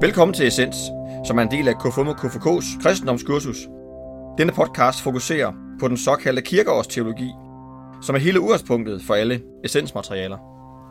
[0.00, 0.76] Velkommen til Essens,
[1.24, 3.56] som er en del af KFUM og KFK's kristendomskursus.
[4.38, 7.30] Denne podcast fokuserer på den såkaldte kirkeårsteologi,
[8.02, 10.38] som er hele udgangspunktet for alle essensmaterialer.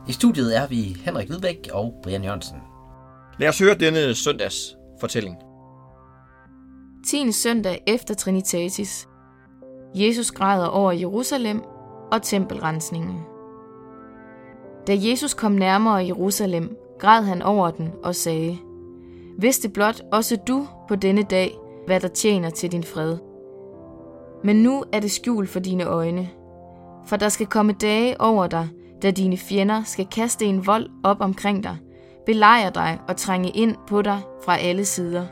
[0.08, 2.58] I studiet er vi Henrik Hvidbæk og Brian Jørgensen.
[3.40, 5.36] Lad os høre denne søndags fortælling.
[7.08, 7.32] 10.
[7.32, 9.08] søndag efter Trinitatis.
[9.96, 11.62] Jesus græder over Jerusalem
[12.12, 13.20] og tempelrensningen.
[14.88, 18.58] Da Jesus kom nærmere Jerusalem, græd han over den og sagde,
[19.40, 23.18] Vidste blot også du på denne dag, hvad der tjener til din fred.
[24.44, 26.30] Men nu er det skjult for dine øjne,
[27.06, 28.70] for der skal komme dage over dig,
[29.02, 31.78] da dine fjender skal kaste en vold op omkring dig,
[32.26, 35.26] belejre dig og trænge ind på dig fra alle sider.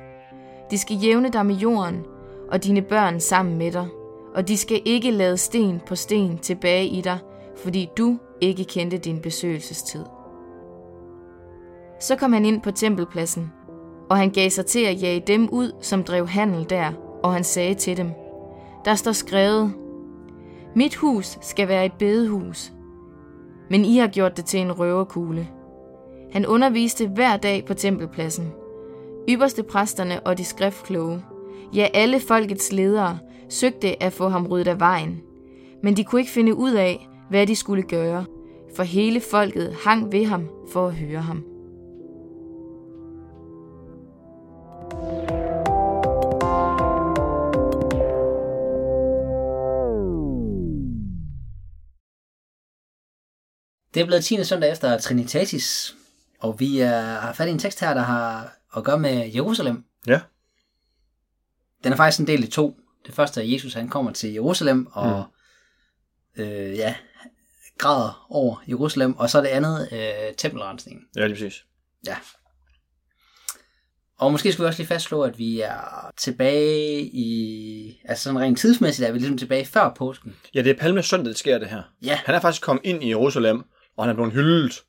[0.72, 2.06] De skal jævne dig med jorden
[2.52, 3.88] og dine børn sammen med dig,
[4.36, 7.18] og de skal ikke lade sten på sten tilbage i dig,
[7.64, 10.06] fordi du ikke kendte din besøgelsestid.
[12.00, 13.52] Så kom han ind på tempelpladsen,
[14.10, 16.92] og han gav sig til at jage dem ud, som drev handel der,
[17.24, 18.12] og han sagde til dem,
[18.86, 19.74] Der står skrevet,
[20.76, 22.72] Mit hus skal være et bedehus,
[23.70, 25.48] men I har gjort det til en røverkugle.
[26.32, 28.52] Han underviste hver dag på tempelpladsen.
[29.30, 31.22] Ypperste præsterne og de skriftkloge,
[31.76, 33.18] ja alle folkets ledere,
[33.50, 35.22] søgte at få ham ryddet af vejen.
[35.84, 38.26] Men de kunne ikke finde ud af, hvad de skulle gøre,
[38.76, 41.55] for hele folket hang ved ham for at høre ham.
[53.96, 54.44] Det er blevet 10.
[54.44, 55.96] søndag efter Trinitatis,
[56.40, 59.84] og vi er, har fat i en tekst her, der har at gøre med Jerusalem.
[60.08, 60.20] Ja.
[61.84, 62.80] Den er faktisk en del i to.
[63.06, 65.26] Det første er, Jesus han kommer til Jerusalem, og
[66.38, 66.44] mm.
[66.44, 66.96] øh, ja,
[67.78, 71.06] græder over Jerusalem, og så det andet øh, tempelrensningen.
[71.16, 71.66] Ja, lige præcis.
[72.08, 72.16] Ja.
[74.18, 78.02] Og måske skal vi også lige fastslå, at vi er tilbage i...
[78.06, 80.36] Altså sådan rent tidsmæssigt er vi ligesom tilbage før påsken.
[80.54, 81.84] Ja, det er Palme søndag, det sker det her.
[82.04, 82.20] Ja.
[82.26, 83.64] Han er faktisk kommet ind i Jerusalem,
[83.98, 84.84] og han er blevet hyldet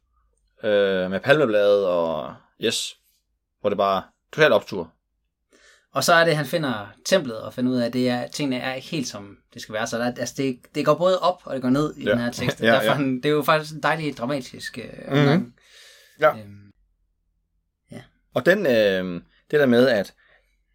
[0.64, 2.34] øh, med palmebladet, og
[2.64, 2.96] yes,
[3.60, 4.02] hvor det bare
[4.32, 4.92] totalt optur.
[5.94, 8.28] Og så er det, at han finder templet og finder ud af, at det er,
[8.28, 9.86] tingene er ikke helt som det skal være.
[9.86, 12.10] Så der, altså det, det går både op og det går ned i Ja.
[12.10, 12.60] den her tekst.
[12.62, 12.92] Ja, Derfor, ja.
[12.94, 15.18] Han, det er jo faktisk en dejlig dramatisk øh, Mhm.
[15.18, 15.54] omgang.
[16.20, 16.30] Ja.
[16.38, 16.62] Øhm,
[18.34, 20.14] Og den, øh, det der med, at,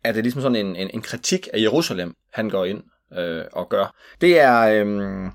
[0.03, 2.83] at det er ligesom sådan en, en, en kritik af Jerusalem, han går ind
[3.17, 5.31] øh, og gør, det er, øh,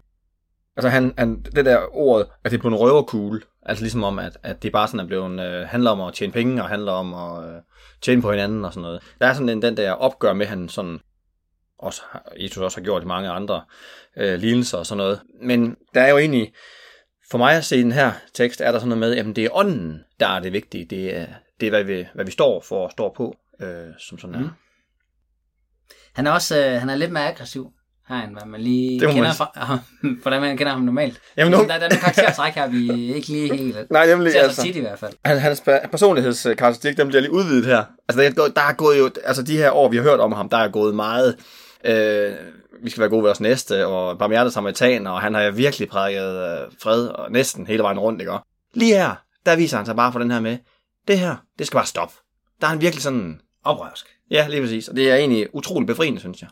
[0.76, 4.19] altså han, han, det der ord, at det er på en røverkugle, altså ligesom om,
[4.19, 6.92] at, at det bare sådan er blevet, øh, handler om at tjene penge, og handler
[6.92, 7.60] om at øh,
[8.03, 9.03] tjene på hinanden og sådan noget.
[9.20, 11.00] Der er sådan en, den der opgør med, han sådan,
[11.78, 12.03] også,
[12.41, 13.65] Jesus også har gjort i mange andre
[14.16, 15.20] øh, lignelser og sådan noget.
[15.42, 16.53] Men der er jo egentlig,
[17.31, 19.56] for mig at se den her tekst, er der sådan noget med, at det er
[19.56, 20.84] ånden, der er det vigtige.
[20.84, 21.26] Det er,
[21.60, 24.41] det er hvad, vi, hvad vi står for og står på, øh, som sådan er.
[24.41, 24.50] Mm.
[26.15, 27.72] Han er også øh, han er lidt mere aggressiv
[28.09, 29.78] her, end hvad man lige Det man kender s- fra,
[30.22, 31.21] hvordan man kender ham normalt.
[31.37, 33.77] Jamen, Der, nu, der er nogle karaktertræk her, vi ikke lige helt...
[33.91, 35.12] nej, nemlig, Ser altså, så tit i hvert fald.
[35.25, 37.84] han, hans per- personlighedskarakteristik, dem bliver lige udvidet her.
[38.09, 40.21] Altså, der er, gået, der er gået jo, altså de her år, vi har hørt
[40.21, 41.37] om ham, der er gået meget,
[41.84, 42.33] øh,
[42.83, 45.89] vi skal være gode ved os næste, og barmhjertet samaritan, og han har jo virkelig
[45.89, 48.33] prædiket øh, fred, og næsten hele vejen rundt, ikke?
[48.75, 49.15] Lige her,
[49.47, 50.59] der viser han sig bare for den her med,
[51.09, 52.15] det her, det skal bare stoppe.
[52.61, 54.06] Der er han virkelig sådan, Oprørsk.
[54.31, 54.89] Ja, lige præcis.
[54.89, 56.49] Og det er egentlig utrolig befriende, synes jeg.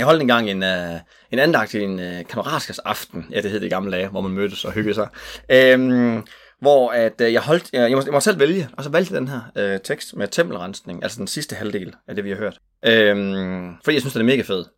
[0.00, 1.00] Jeg holdt engang en, uh,
[1.30, 4.08] en andagt i en øh, uh, kammeratskers aften, ja, det hed det i gamle dage,
[4.08, 5.08] hvor man mødtes og hyggede sig,
[5.50, 6.26] øhm,
[6.60, 9.14] hvor at, uh, jeg, holdt, jeg, jeg, må, jeg må selv vælge, og så valgte
[9.14, 12.36] jeg den her uh, tekst med tempelrensning, altså den sidste halvdel af det, vi har
[12.36, 12.58] hørt.
[12.84, 14.68] Øhm, fordi jeg synes, det er mega fedt.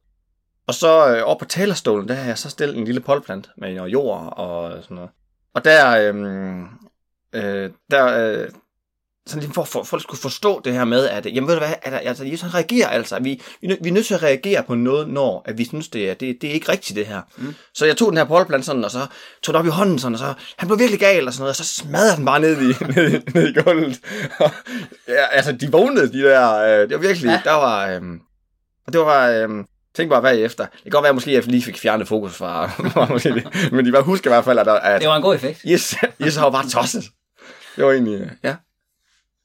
[0.67, 3.75] Og så øh, op på talerstolen, der har jeg så stillet en lille polplant med
[3.75, 5.11] noget jord og sådan noget.
[5.55, 6.65] Og der, øhm,
[7.33, 8.49] øh, der, øh,
[9.27, 11.75] sådan ligesom for, for, folk skulle forstå det her med, at jamen ved du hvad,
[11.83, 14.75] at, altså, Jesus han reagerer altså, vi, vi, vi er nødt til at reagere på
[14.75, 17.21] noget, når at vi synes, det er, det, det er ikke rigtigt det her.
[17.37, 17.55] Mm.
[17.75, 19.07] Så jeg tog den her polplant sådan, og så
[19.43, 21.51] tog den op i hånden sådan, og så, han blev virkelig gal og sådan noget,
[21.51, 22.65] og så smadrede den bare ned i,
[22.97, 24.01] ned, i- ned i gulvet.
[24.39, 24.51] Og,
[25.09, 27.41] ja, altså, de vågnede, de der, øh, det var virkelig, Ja.
[27.45, 28.01] der var, øh,
[28.87, 29.49] og det var, øh,
[29.97, 30.65] tænk bare bagefter.
[30.67, 32.71] Det kan godt være, at måske jeg lige fik fjernet fokus fra,
[33.77, 35.61] men de bare husker i hvert fald, at, at Det var en god effekt.
[35.69, 37.05] Yes, yes har bare tosset.
[37.77, 38.55] Det var egentlig, øh, ja.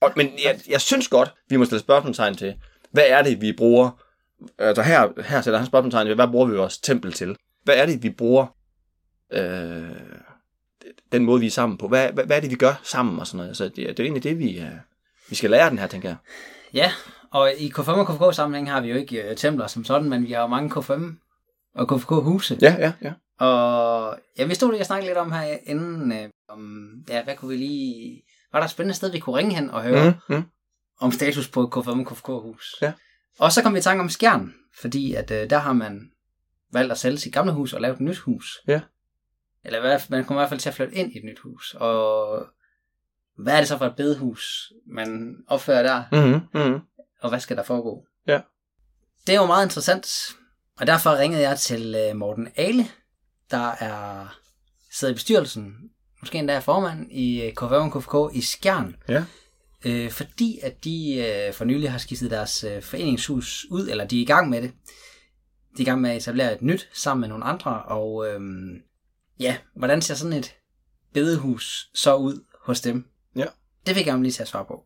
[0.07, 2.55] Og, men jeg, jeg synes godt, vi må stille spørgsmålstegn til,
[2.91, 4.03] hvad er det, vi bruger,
[4.59, 7.35] altså her, her sætter han spørgsmålstegn ved, hvad bruger vi vores tempel til?
[7.63, 8.45] Hvad er det, vi bruger,
[9.33, 9.89] øh,
[11.11, 11.87] den måde, vi er sammen på?
[11.87, 13.57] Hvad, hvad, hvad er det, vi gør sammen og sådan noget?
[13.57, 14.67] Så det, er- det er egentlig det, vi, øh,
[15.29, 16.17] vi skal lære den her, tænker jeg.
[16.73, 16.91] Ja,
[17.31, 20.23] og i K5 og KFK sammenhæng har vi jo ikke øh, templer som sådan, men
[20.27, 20.93] vi har jo mange K5
[21.75, 22.57] og KFK huse.
[22.61, 23.13] Ja, ja, ja.
[23.45, 27.35] Og ja, vi stod lige og snakkede lidt om her inden, øh, om, ja, hvad
[27.35, 28.21] kunne vi lige...
[28.57, 30.43] var der et spændende sted, vi kunne ringe hen og høre Mm, mm.
[30.99, 32.75] om status på K5 KFK hus.
[32.81, 32.93] Ja.
[33.39, 36.11] Og så kom vi i tanke om Skjern, fordi at øh, der har man
[36.73, 38.57] valgt at sælge sit gamle hus og lave et nyt hus.
[38.67, 38.81] Ja.
[39.63, 41.75] Eller man kommer i hvert fald til at flytte ind i et nyt hus.
[41.79, 42.45] Og
[43.37, 46.03] hvad er det så for et bedehus, man opfører der?
[46.11, 46.79] Mm, mm.
[47.21, 48.05] og hvad skal der foregå?
[48.27, 48.41] Ja.
[49.27, 50.35] Det er jo meget interessant,
[50.79, 52.87] og derfor ringede jeg til øh, Morten Ale,
[53.51, 54.27] der er
[54.91, 55.75] sidder i bestyrelsen,
[56.21, 59.23] måske endda er formand i øh, KFM KFK i Skjern, Ja.
[59.85, 61.15] øh, fordi at de
[61.47, 64.61] øh, for nylig har skiftet deres øh, foreningshus ud, eller de er i gang med
[64.61, 64.71] det.
[65.77, 68.41] De er i gang med at etablere et nyt sammen med nogle andre, og øh,
[69.39, 70.55] ja, hvordan ser sådan et
[71.13, 73.05] bedehus så ud hos dem?
[73.35, 73.45] Ja.
[73.87, 74.83] Det fik jeg om lige til at svare på.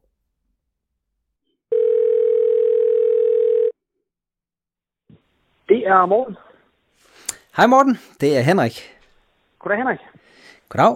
[5.70, 6.36] Det er Morten.
[7.58, 8.90] Hej Morten, det er Henrik.
[9.60, 10.00] Goddag, Henrik.
[10.70, 10.96] Goddag.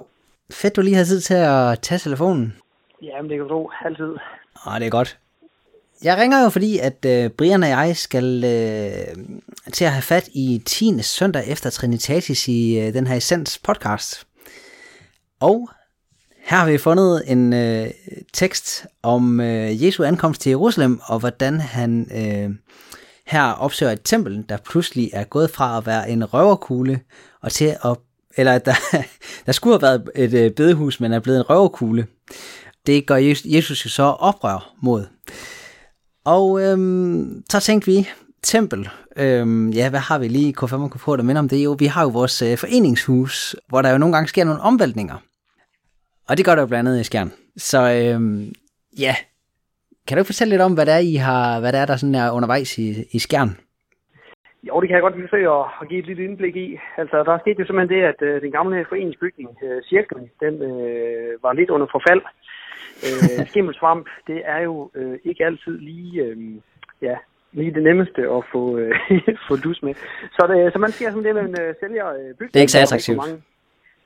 [0.51, 2.53] Fedt, du lige har tid til at tage telefonen.
[3.01, 3.71] Jamen, det kan du tro.
[3.85, 4.13] Altid.
[4.67, 5.17] Åh, det er godt.
[6.03, 9.25] Jeg ringer jo, fordi at øh, Brian og jeg skal øh,
[9.73, 11.01] til at have fat i 10.
[11.01, 14.27] søndag efter Trinitatis i øh, den her Essens podcast.
[15.39, 15.69] Og
[16.45, 17.87] her har vi fundet en øh,
[18.33, 22.55] tekst om øh, Jesu ankomst til Jerusalem, og hvordan han øh,
[23.25, 26.99] her opsøger et tempel, der pludselig er gået fra at være en røverkugle,
[27.41, 27.97] og til at,
[28.37, 28.75] eller at der,
[29.45, 32.07] der skulle have været et øh, bedehus, men er blevet en røverkugle.
[32.85, 33.15] Det gør
[33.45, 35.05] Jesus jo så oprør mod.
[36.25, 38.09] Og øhm, så tænkte vi,
[38.43, 41.63] tempel, øhm, ja, hvad har vi lige i K5 og K4, der minder om det?
[41.63, 45.15] Jo, vi har jo vores øh, foreningshus, hvor der jo nogle gange sker nogle omvæltninger.
[46.27, 47.31] Og det gør der jo blandt andet i Skjern.
[47.57, 48.53] Så øhm,
[48.97, 49.15] ja,
[50.07, 51.97] kan du ikke fortælle lidt om, hvad der er, I har, hvad det er, der
[51.97, 53.57] sådan er undervejs i, i Skjern?
[54.67, 56.79] Jo, det kan jeg godt forsøge at, at give et lille indblik i.
[56.97, 61.43] Altså, der skete jo simpelthen det, at øh, den gamle foreningsbygning, øh, Cirklen, den øh,
[61.43, 62.21] var lidt under forfald.
[63.07, 66.37] Øh, skimmelsvamp, det er jo øh, ikke altid lige, øh,
[67.01, 67.15] ja,
[67.51, 68.95] lige det nemmeste at få, øh,
[69.47, 69.93] få dus med.
[70.35, 72.53] Så, det, så man siger sådan det, man øh, sælger øh, bygningen.
[72.53, 73.23] Det er ikke så attraktivt.
[73.23, 73.43] rigtig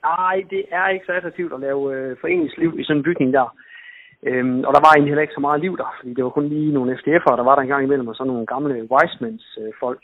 [0.03, 3.55] Nej, det er ikke så attraktivt at lave øh, foreningsliv i sådan en bygning der.
[4.23, 6.49] Øhm, og der var egentlig heller ikke så meget liv der, fordi det var kun
[6.49, 9.71] lige nogle FDF'ere, der var der en gang imellem, og så nogle gamle Wisemans øh,
[9.79, 10.01] folk.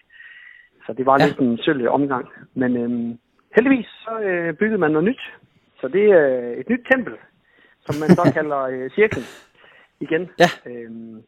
[0.86, 1.26] Så det var Ja.
[1.26, 2.26] lidt en sølv omgang.
[2.54, 3.20] Men øhm,
[3.56, 5.22] heldigvis så øh, byggede man noget nyt.
[5.82, 7.14] Så det er øh, et nyt tempel,
[7.86, 9.26] som man så kalder øh, cirklen
[10.00, 10.30] igen.
[10.40, 10.50] Ja.
[10.72, 11.22] Øhm,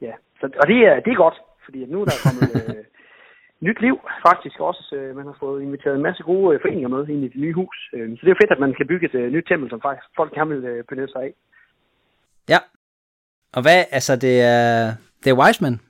[0.00, 0.12] ja.
[0.40, 2.84] Så, og det er, det er godt, fordi nu er der kommet øh,
[3.66, 3.96] nyt liv
[4.28, 4.94] faktisk også.
[4.96, 7.54] Øh, man har fået inviteret en masse gode øh, foreninger med ind i det nye
[7.54, 7.76] hus.
[7.94, 9.80] Øh, så det er jo fedt, at man kan bygge et øh, nyt tempel, som
[9.80, 11.32] faktisk folk gerne vil øh, benytte sig af.
[12.48, 12.58] Ja.
[13.56, 14.92] Og hvad, altså det er,
[15.24, 15.80] det er Wiseman,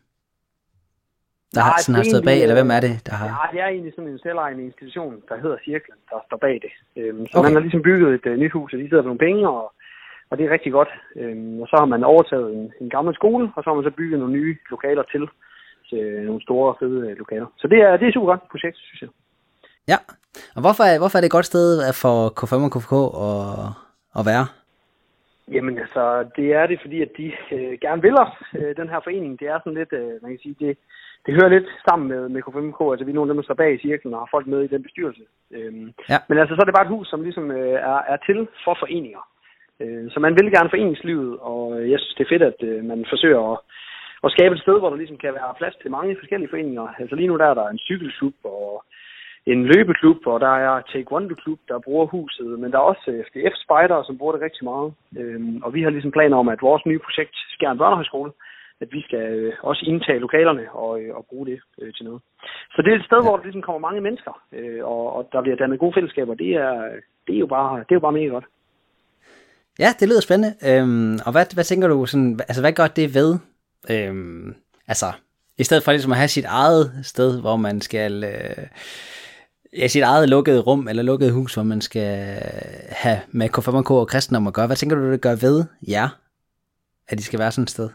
[1.55, 3.27] der har, sådan har stået bag, eller hvem øh, er det, der har...
[3.33, 6.73] Ja, det er egentlig sådan en selvejende institution, der hedder Cirklen, der står bag det.
[7.01, 7.47] Øhm, så Okay.
[7.47, 9.65] man har ligesom bygget et uh, nyt hus, og de sidder på nogle penge, og,
[10.31, 10.93] og det er rigtig godt.
[11.21, 13.95] Øhm, og så har man overtaget en, en gammel skole, og så har man så
[14.01, 15.25] bygget nogle nye lokaler til,
[15.89, 17.49] til nogle store, fede øh, lokaler.
[17.61, 19.11] Så det er, det er et super godt projekt, synes jeg.
[19.93, 19.99] Ja,
[20.57, 21.69] og hvorfor er, hvorfor er det et godt sted
[22.03, 22.95] for K5 og KFK
[23.27, 23.41] at,
[24.19, 24.47] at være?
[25.55, 26.05] Jamen altså,
[26.37, 29.41] det er det, fordi at de øh, gerne vil os, øh, den her forening.
[29.41, 30.79] Det er sådan lidt, øh, man kan sige, det,
[31.27, 32.81] det hører lidt sammen med, med K5K.
[32.91, 34.61] Altså, vi er nogle af dem, der står bag i cirklen og har folk med
[34.65, 35.25] i den bestyrelse.
[35.57, 36.19] Øhm, Ja.
[36.29, 38.75] Men altså, så er det bare et hus, som ligesom øh, er, er til for
[38.83, 39.23] foreninger.
[39.81, 42.85] Øh, så man vil gerne foreningslivet, og øh, jeg synes, det er fedt, at øh,
[42.85, 43.59] man forsøger at,
[44.25, 46.87] at skabe et sted, hvor der ligesom kan være plads til mange forskellige foreninger.
[47.01, 48.85] Altså lige nu der er der en cykelklub og
[49.47, 53.55] en løbeklub, og der er Taekwondo-klub, der bruger huset, men der er også øh, FDF
[53.65, 54.93] Spider, som bruger det rigtig meget.
[55.19, 58.33] Øhm, og vi har ligesom planer om, at vores nye projekt, Skjern Børnehøjskole,
[58.83, 62.23] at vi skal øh, også indtage lokalerne og, øh, og bruge det øh, til noget.
[62.75, 65.43] Så det er et sted, hvor der ligesom kommer mange mennesker, øh, og, og der
[65.43, 66.35] bliver dannet gode fællesskaber.
[66.35, 66.73] Det er,
[67.27, 68.47] det er, jo, bare, det er jo bare mega godt.
[69.79, 70.53] Ja, det lyder spændende.
[70.69, 73.39] Øhm, og hvad, hvad tænker du, sådan, altså hvad gør det ved?
[73.91, 74.55] Øhm,
[74.89, 75.07] altså,
[75.59, 78.25] i stedet for ligesom at have sit eget sted, hvor man skal...
[78.25, 78.67] Øh,
[79.79, 82.11] ja, sit eget lukkede rum, eller lukkede hus, hvor man skal
[82.91, 84.67] have med K5K og kristendom at gøre.
[84.67, 86.09] Hvad tænker du, det gør ved jer,
[87.09, 87.89] at de skal være sådan et sted?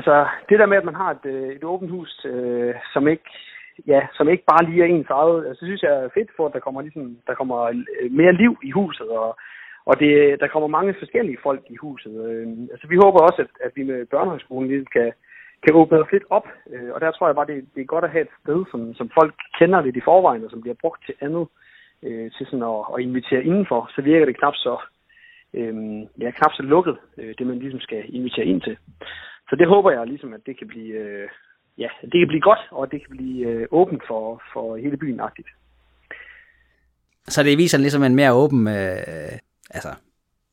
[0.00, 0.16] Altså,
[0.48, 3.30] det der med, at man har et, øh, et åbent hus, øh, som ikke
[3.86, 6.52] ja, som ikke bare lige er ens eget, altså, synes jeg er fedt for, at
[6.52, 7.58] der kommer, ligesom, der kommer
[8.00, 9.38] øh, mere liv i huset, og,
[9.84, 12.14] og det, der kommer mange forskellige folk i huset.
[12.26, 15.12] Øh, altså, vi håber også, at, at vi med børnehøjskolen lige kan,
[15.64, 18.04] kan åbne os lidt op, øh, og der tror jeg bare, det, det er godt
[18.04, 21.00] at have et sted, som, som folk kender lidt i forvejen, og som bliver brugt
[21.06, 21.46] til andet,
[22.02, 24.74] øh, til sådan at, at invitere indenfor, så virker det knap så,
[25.54, 25.74] øh,
[26.22, 28.76] ja, knap så lukket, øh, det man ligesom skal invitere ind til.
[29.50, 31.28] Så det håber jeg ligesom, at det kan blive, øh,
[31.78, 35.20] ja, det kan blive godt, og det kan blive øh, åbent for, for hele byen
[35.20, 35.48] agtigt.
[37.24, 39.32] Så det viser ligesom en mere åben, øh,
[39.76, 39.90] altså,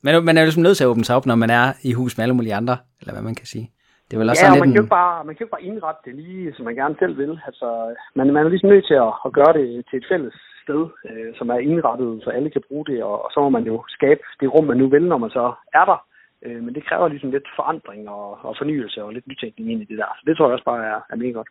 [0.03, 1.93] Men man er jo ligesom nødt til at åbne sig op, når man er i
[1.93, 3.67] hus med alle mulige andre, eller hvad man kan sige.
[4.07, 4.97] Det er vel også ja, sådan og man lidt kan, en...
[4.99, 7.33] bare, man kan jo ikke bare indrette det lige, som man gerne selv vil.
[7.49, 10.81] Altså, man, man er ligesom nødt til at, at gøre det til et fælles sted,
[11.09, 13.75] øh, som er indrettet, så alle kan bruge det, og, og så må man jo
[13.97, 15.45] skabe det rum, man nu vil, når man så
[15.79, 15.99] er der.
[16.45, 19.85] Øh, men det kræver ligesom lidt forandring og, og fornyelse og lidt nytænkning ind i
[19.85, 20.11] det der.
[20.17, 21.47] Så det tror jeg også bare er, er mega godt.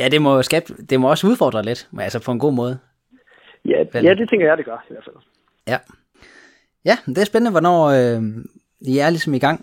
[0.00, 2.78] Ja, det må, skabe, det må også udfordre lidt, men altså på en god måde.
[3.64, 4.04] Ja, Vel.
[4.04, 5.16] ja, det tænker jeg, det gør i hvert fald.
[5.68, 5.78] Ja.
[6.84, 8.22] Ja, det er spændende, hvornår øh,
[8.80, 9.58] I er ligesom i gang.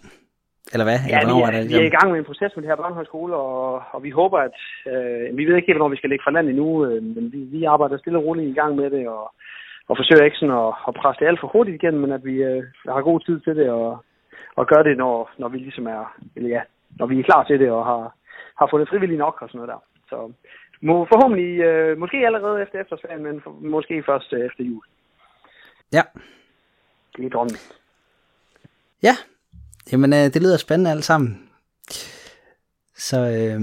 [0.73, 0.99] Eller hvad?
[1.09, 2.81] Ja, Eller vi er, er, vi er i gang med en proces med det her
[2.81, 4.57] børnehøjskole, og, og vi håber, at
[4.91, 7.37] øh, vi ved ikke helt, hvornår vi skal lægge fra land endnu, øh, men vi,
[7.37, 9.33] vi arbejder stille og roligt i gang med det, og,
[9.89, 12.35] og forsøger ikke sådan at, at presse det alt for hurtigt igen, men at vi
[12.49, 12.63] øh,
[12.95, 14.05] har god tid til det, og,
[14.55, 16.61] og gør det, når, når vi ligesom er, eller ja,
[16.99, 18.15] når vi er klar til det, og har,
[18.59, 19.81] har fundet frivillige nok og sådan noget der.
[20.09, 20.31] Så
[20.81, 24.83] må, forhåbentlig, øh, måske allerede efter efterårsferien, men for, måske først øh, efter jul.
[25.93, 26.03] Ja.
[27.17, 27.57] Det er drømmen.
[29.03, 29.15] Ja,
[29.91, 31.49] jamen øh, det lyder spændende alt sammen.
[32.95, 33.61] Så øh,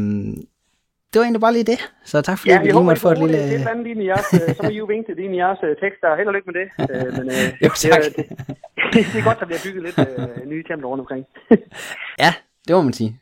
[1.14, 1.80] det var egentlig bare lige det.
[2.04, 3.38] Så tak fordi Ja, vi lige måtte få et lille...
[3.38, 5.34] det et andet ind i jeres, øh, så må I jo vinke til det ind
[5.34, 6.16] i jeres øh, tekster.
[6.16, 6.66] Held og lykke med det.
[6.94, 8.02] Øh, men øh, Jo, tak.
[8.04, 8.16] Det,
[8.94, 11.24] det, det, er godt, der bliver bygget lidt øh, nye templer rundt omkring.
[12.24, 12.30] Ja,
[12.66, 13.20] det må man sige.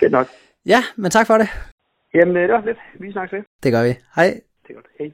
[0.00, 0.26] Fedt nok.
[0.66, 1.48] Ja, men tak for det.
[2.14, 2.78] Jamen, det var lidt.
[3.00, 3.42] Vi snakkes ved.
[3.62, 3.92] Det gør vi.
[4.16, 4.28] Hej.
[4.64, 4.86] Det er godt.
[4.98, 5.10] Hej.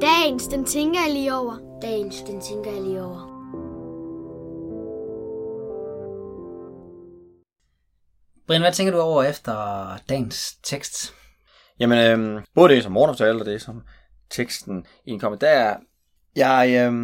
[0.00, 1.78] Dagens, den tænker jeg lige over.
[1.82, 3.33] Dagens, den tænker jeg lige over.
[8.46, 11.14] Brian, hvad tænker du over efter dagens tekst?
[11.80, 13.82] Jamen, øhm, både det, som Morten fortalte, og det, som
[14.30, 15.76] teksten indkommer, der er,
[16.36, 17.02] jeg, øhm,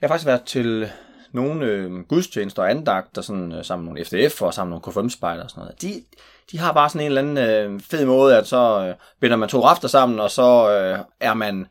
[0.00, 0.90] jeg har faktisk været til
[1.32, 5.08] nogle øh, gudstjenester og andagter, sådan, øh, sammen med nogle FDF og sammen med nogle
[5.08, 5.82] KFM-spejder og sådan noget.
[5.82, 6.04] De,
[6.52, 9.48] de har bare sådan en eller anden øh, fed måde, at så øh, binder man
[9.48, 11.66] to rafter sammen, og så øh, er man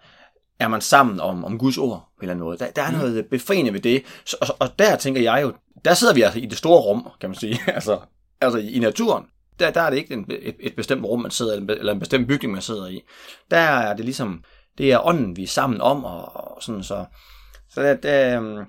[0.64, 2.60] er man sammen om, om Guds ord, eller noget.
[2.60, 4.04] Der, der er noget befriende ved det.
[4.26, 5.54] Så, og, og der tænker jeg jo,
[5.86, 7.60] der sidder vi altså i det store rum, kan man sige.
[7.76, 8.00] altså,
[8.42, 9.26] altså i, i naturen.
[9.60, 11.80] Der, der er det ikke en, et, et bestemt rum, man sidder i, eller en-
[11.80, 13.02] eller en bestemt bygning, man sidder i.
[13.52, 14.44] Der er det ligesom,
[14.78, 17.06] det er ånden, vi er sammen om, og, og sådan så.
[17.70, 18.66] Så det, det, øhm,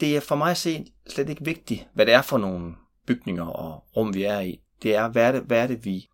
[0.00, 2.74] det er for mig at se slet ikke vigtigt, hvad det er for nogle
[3.06, 4.60] bygninger og rum, vi er i.
[4.82, 6.08] Det er, hvad er det, hvad er det vi,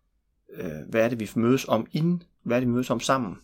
[0.57, 3.35] øh, hvad er det, vi mødes om inden, hvad er det, vi mødes om sammen.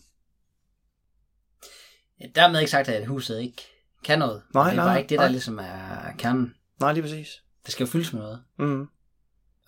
[2.20, 3.62] Ja, dermed ikke sagt, at huset ikke
[4.04, 4.42] kan noget.
[4.54, 5.30] Nej, det er nej, bare ikke det, der nej.
[5.30, 6.54] ligesom er kernen.
[6.80, 7.42] Nej, lige præcis.
[7.64, 8.42] Det skal jo fyldes med noget.
[8.58, 8.88] Mm.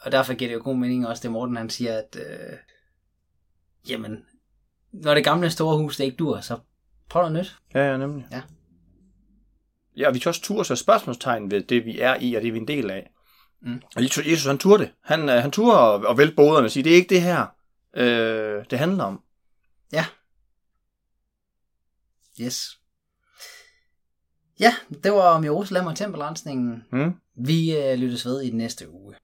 [0.01, 2.57] Og derfor giver det jo god mening også, det Morten han siger, at øh,
[3.89, 4.25] jamen,
[4.93, 6.59] når det gamle store hus det ikke dur, så
[7.09, 7.57] prøv noget nyt.
[7.75, 8.27] Ja, ja, nemlig.
[8.31, 8.43] Ja.
[9.97, 12.53] Ja, og vi kan også turde så spørgsmålstegn ved det, vi er i, og det
[12.53, 13.11] vi er en del af.
[13.63, 13.83] Mm.
[13.97, 14.93] Og Jesus, Jesus, han turde det.
[15.05, 17.47] Han, øh, han turde at vælte boderne og sige, det er ikke det her,
[17.97, 19.23] øh, det handler om.
[19.93, 20.07] Ja.
[22.41, 22.79] Yes.
[24.61, 24.75] Ja,
[25.05, 26.83] det var om Jerusalem og tempelrensningen.
[26.93, 27.13] Mm.
[27.35, 29.15] Vi øh, lyttes ved i den næste uge.